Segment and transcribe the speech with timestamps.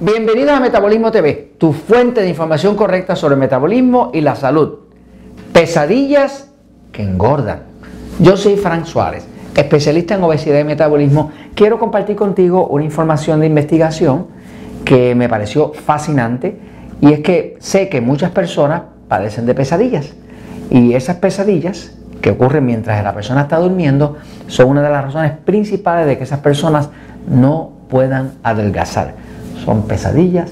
[0.00, 4.78] Bienvenidos a Metabolismo TV, tu fuente de información correcta sobre metabolismo y la salud.
[5.52, 6.52] Pesadillas
[6.92, 7.62] que engordan.
[8.20, 9.26] Yo soy Frank Suárez,
[9.56, 11.32] especialista en obesidad y metabolismo.
[11.56, 14.28] Quiero compartir contigo una información de investigación
[14.84, 16.56] que me pareció fascinante
[17.00, 20.14] y es que sé que muchas personas padecen de pesadillas
[20.70, 25.32] y esas pesadillas que ocurren mientras la persona está durmiendo son una de las razones
[25.44, 26.88] principales de que esas personas
[27.28, 29.14] no puedan adelgazar.
[29.68, 30.50] Son pesadillas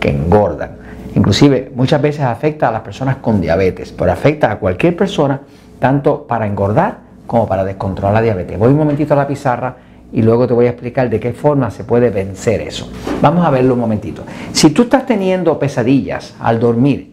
[0.00, 0.70] que engordan.
[1.14, 5.42] Inclusive muchas veces afecta a las personas con diabetes, pero afecta a cualquier persona
[5.78, 8.58] tanto para engordar como para descontrolar la diabetes.
[8.58, 9.76] Voy un momentito a la pizarra
[10.10, 12.90] y luego te voy a explicar de qué forma se puede vencer eso.
[13.20, 14.22] Vamos a verlo un momentito.
[14.52, 17.12] Si tú estás teniendo pesadillas al dormir,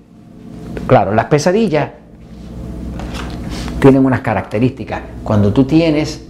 [0.88, 1.90] claro, las pesadillas
[3.82, 5.02] tienen unas características.
[5.26, 6.26] Cuando tú tienes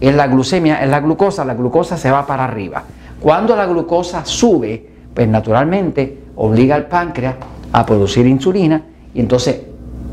[0.00, 2.82] es la glucemia, es la glucosa, la glucosa se va para arriba.
[3.20, 7.36] Cuando la glucosa sube, pues naturalmente obliga al páncreas
[7.72, 8.82] a producir insulina
[9.14, 9.62] y entonces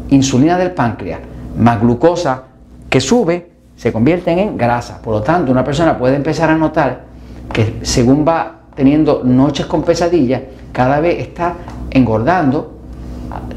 [0.09, 1.19] insulina del páncreas
[1.57, 2.44] más glucosa
[2.89, 5.01] que sube se convierten en grasa.
[5.01, 7.03] Por lo tanto, una persona puede empezar a notar
[7.51, 10.41] que según va teniendo noches con pesadillas,
[10.72, 11.56] cada vez está
[11.91, 12.73] engordando,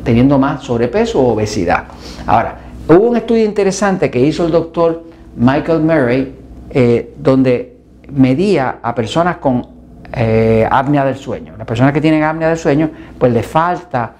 [0.04, 1.84] teniendo más sobrepeso o obesidad.
[2.26, 5.04] Ahora, hubo un estudio interesante que hizo el doctor
[5.36, 6.34] Michael Murray,
[6.70, 7.76] eh, donde
[8.12, 9.75] medía a personas con
[10.16, 11.54] eh, apnea del sueño.
[11.58, 14.14] Las personas que tienen apnea del sueño, pues le falta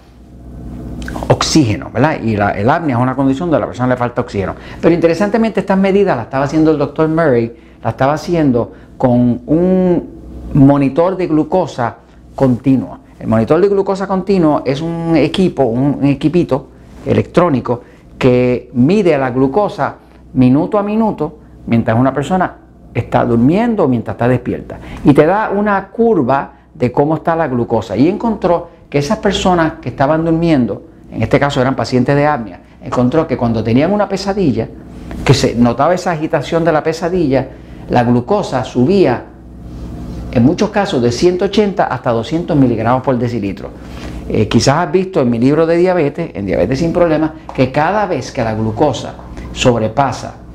[1.29, 2.21] oxígeno, ¿verdad?
[2.23, 4.55] Y la, el apnea es una condición donde a la persona le falta oxígeno.
[4.81, 10.11] Pero interesantemente estas medidas las estaba haciendo el doctor Murray, la estaba haciendo con un
[10.53, 11.97] monitor de glucosa
[12.35, 12.99] continuo.
[13.19, 16.69] El monitor de glucosa continuo es un equipo, un equipito
[17.06, 17.81] electrónico
[18.19, 19.97] que mide la glucosa
[20.35, 22.66] minuto a minuto mientras una persona
[22.99, 24.79] está durmiendo mientras está despierta.
[25.05, 27.97] Y te da una curva de cómo está la glucosa.
[27.97, 32.61] Y encontró que esas personas que estaban durmiendo, en este caso eran pacientes de apnea,
[32.83, 34.69] encontró que cuando tenían una pesadilla,
[35.25, 37.49] que se notaba esa agitación de la pesadilla,
[37.91, 39.25] la glucosa subía
[40.33, 43.71] en muchos casos de 180 hasta 200 miligramos por decilitro.
[44.29, 48.06] Eh, quizás has visto en mi libro de diabetes, en Diabetes sin Problemas, que cada
[48.06, 49.15] vez que la glucosa
[49.53, 50.46] sobrepasa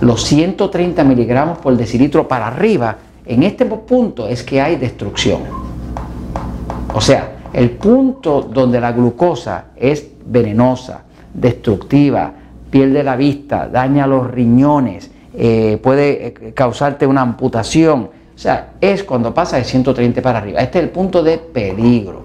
[0.00, 5.40] los 130 miligramos por decilitro para arriba, en este punto es que hay destrucción.
[6.94, 11.02] O sea, el punto donde la glucosa es venenosa,
[11.32, 12.32] destructiva,
[12.70, 18.10] pierde la vista, daña los riñones, eh, puede eh, causarte una amputación.
[18.34, 20.60] O sea, es cuando pasa de 130 para arriba.
[20.60, 22.22] Este es el punto de peligro.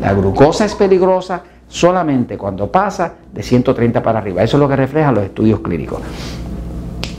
[0.00, 4.42] La glucosa es peligrosa solamente cuando pasa de 130 para arriba.
[4.42, 6.00] Eso es lo que reflejan los estudios clínicos.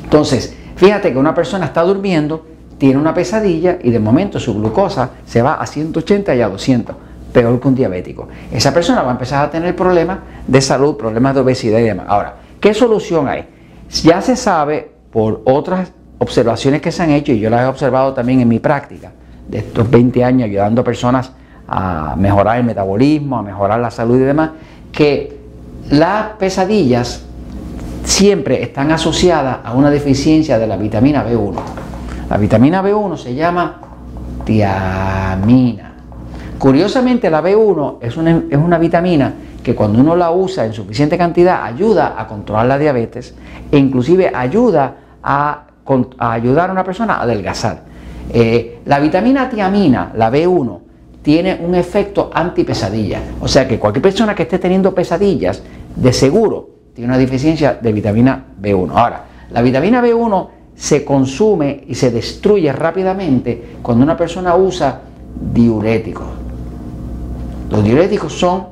[0.05, 2.45] Entonces, fíjate que una persona está durmiendo,
[2.77, 6.95] tiene una pesadilla y de momento su glucosa se va a 180 y a 200,
[7.33, 8.27] peor que un diabético.
[8.51, 12.05] Esa persona va a empezar a tener problemas de salud, problemas de obesidad y demás.
[12.07, 13.45] Ahora, ¿qué solución hay?
[14.03, 18.13] Ya se sabe por otras observaciones que se han hecho, y yo las he observado
[18.13, 19.11] también en mi práctica,
[19.47, 21.31] de estos 20 años ayudando a personas
[21.67, 24.51] a mejorar el metabolismo, a mejorar la salud y demás,
[24.91, 25.37] que
[25.89, 27.24] las pesadillas
[28.05, 31.55] siempre están asociadas a una deficiencia de la vitamina B1.
[32.29, 33.81] La vitamina B1 se llama
[34.45, 35.93] tiamina.
[36.57, 41.17] Curiosamente la B1 es una, es una vitamina que cuando uno la usa en suficiente
[41.17, 43.33] cantidad ayuda a controlar la diabetes
[43.71, 45.65] e inclusive ayuda a,
[46.19, 47.81] ayudar a una persona a adelgazar.
[48.31, 50.79] Eh, la vitamina tiamina, la B1,
[51.23, 53.19] tiene un efecto antipesadilla.
[53.41, 55.63] O sea que cualquier persona que esté teniendo pesadillas,
[55.95, 58.89] de seguro tiene una deficiencia de vitamina B1.
[58.95, 65.01] Ahora, la vitamina B1 se consume y se destruye rápidamente cuando una persona usa
[65.53, 66.25] diuréticos.
[67.69, 68.67] Los diuréticos son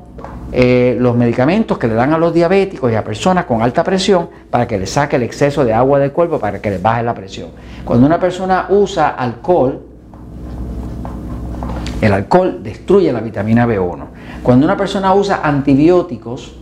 [0.53, 4.29] eh, los medicamentos que le dan a los diabéticos y a personas con alta presión
[4.49, 7.13] para que le saque el exceso de agua del cuerpo para que les baje la
[7.13, 7.49] presión.
[7.83, 9.81] Cuando una persona usa alcohol,
[11.99, 14.05] el alcohol destruye la vitamina B1.
[14.43, 16.53] Cuando una persona usa antibióticos,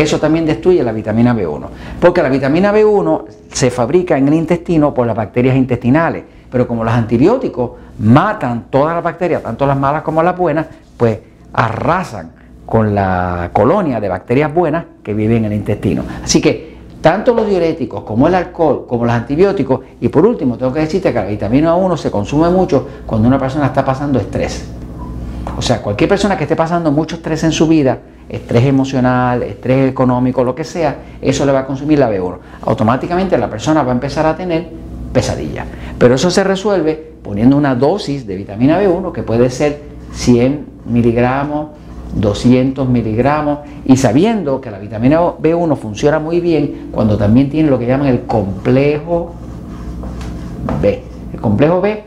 [0.00, 1.66] eso también destruye la vitamina B1.
[2.00, 6.24] Porque la vitamina B1 se fabrica en el intestino por las bacterias intestinales.
[6.50, 10.66] Pero como los antibióticos matan todas las bacterias, tanto las malas como las buenas,
[10.96, 11.18] pues
[11.52, 12.32] arrasan
[12.64, 16.02] con la colonia de bacterias buenas que viven en el intestino.
[16.22, 20.72] Así que tanto los diuréticos como el alcohol, como los antibióticos, y por último tengo
[20.72, 24.68] que decirte que la vitamina 1 se consume mucho cuando una persona está pasando estrés.
[25.56, 27.98] O sea, cualquier persona que esté pasando mucho estrés en su vida,
[28.28, 32.38] estrés emocional, estrés económico, lo que sea, eso le va a consumir la B1.
[32.62, 34.68] Automáticamente la persona va a empezar a tener
[35.12, 35.64] pesadilla.
[35.98, 39.80] Pero eso se resuelve poniendo una dosis de vitamina B1 que puede ser
[40.12, 41.68] 100 miligramos,
[42.14, 47.78] 200 miligramos y sabiendo que la vitamina B1 funciona muy bien cuando también tiene lo
[47.78, 49.34] que llaman el complejo
[50.80, 51.02] B.
[51.32, 52.04] El complejo B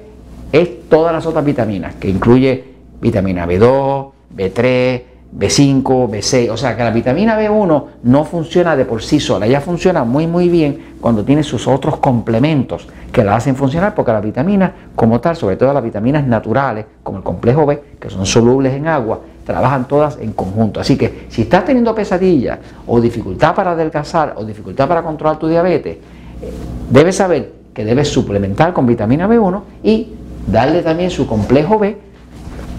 [0.51, 2.70] es todas las otras vitaminas que incluye
[3.01, 5.01] vitamina B2, B3,
[5.38, 9.62] B5, B6, o sea que la vitamina B1 no funciona de por sí sola, ella
[9.62, 14.24] funciona muy muy bien cuando tiene sus otros complementos que la hacen funcionar porque las
[14.24, 18.74] vitaminas como tal, sobre todo las vitaminas naturales como el complejo B, que son solubles
[18.74, 20.80] en agua, trabajan todas en conjunto.
[20.80, 25.48] Así que si estás teniendo pesadillas o dificultad para adelgazar o dificultad para controlar tu
[25.48, 26.51] diabetes, eh,
[26.89, 30.09] debes saber que debes suplementar con vitamina B1 y
[30.48, 32.10] darle también su complejo B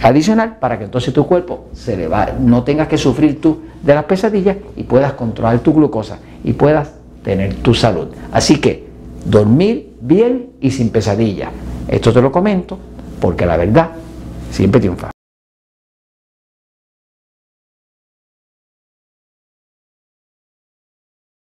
[0.02, 3.94] adicional para que entonces tu cuerpo se le va, no tengas que sufrir tú de
[3.94, 8.08] las pesadillas y puedas controlar tu glucosa y puedas tener tu salud.
[8.32, 8.86] Así que
[9.24, 11.50] dormir bien y sin pesadillas.
[11.88, 12.78] Esto te lo comento
[13.20, 13.90] porque la verdad
[14.50, 15.12] siempre triunfa.